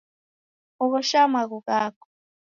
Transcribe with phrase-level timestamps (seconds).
[0.83, 2.05] Oghosha maghu ghako